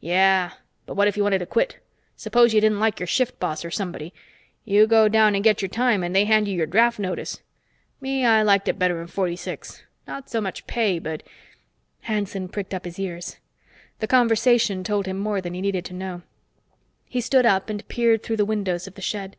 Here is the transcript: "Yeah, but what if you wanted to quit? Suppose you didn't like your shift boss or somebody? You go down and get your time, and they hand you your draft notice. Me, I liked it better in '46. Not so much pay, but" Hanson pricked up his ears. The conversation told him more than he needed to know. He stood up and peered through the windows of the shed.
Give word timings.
"Yeah, 0.00 0.50
but 0.84 0.94
what 0.94 1.06
if 1.06 1.16
you 1.16 1.22
wanted 1.22 1.38
to 1.38 1.46
quit? 1.46 1.78
Suppose 2.16 2.52
you 2.52 2.60
didn't 2.60 2.80
like 2.80 2.98
your 2.98 3.06
shift 3.06 3.38
boss 3.38 3.64
or 3.64 3.70
somebody? 3.70 4.12
You 4.64 4.84
go 4.88 5.06
down 5.08 5.36
and 5.36 5.44
get 5.44 5.62
your 5.62 5.68
time, 5.68 6.02
and 6.02 6.12
they 6.12 6.24
hand 6.24 6.48
you 6.48 6.56
your 6.56 6.66
draft 6.66 6.98
notice. 6.98 7.40
Me, 8.00 8.24
I 8.26 8.42
liked 8.42 8.66
it 8.66 8.80
better 8.80 9.00
in 9.00 9.06
'46. 9.06 9.84
Not 10.04 10.28
so 10.28 10.40
much 10.40 10.66
pay, 10.66 10.98
but" 10.98 11.22
Hanson 12.10 12.48
pricked 12.48 12.74
up 12.74 12.84
his 12.84 12.98
ears. 12.98 13.36
The 14.00 14.08
conversation 14.08 14.82
told 14.82 15.06
him 15.06 15.20
more 15.20 15.40
than 15.40 15.54
he 15.54 15.60
needed 15.60 15.84
to 15.84 15.94
know. 15.94 16.22
He 17.04 17.20
stood 17.20 17.46
up 17.46 17.70
and 17.70 17.86
peered 17.86 18.24
through 18.24 18.38
the 18.38 18.44
windows 18.44 18.88
of 18.88 18.94
the 18.96 19.00
shed. 19.02 19.36